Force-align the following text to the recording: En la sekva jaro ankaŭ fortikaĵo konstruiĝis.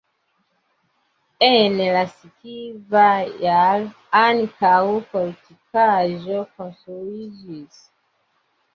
En 1.47 1.77
la 1.97 2.01
sekva 2.13 3.05
jaro 3.45 3.93
ankaŭ 4.23 4.75
fortikaĵo 5.13 6.45
konstruiĝis. 6.59 7.83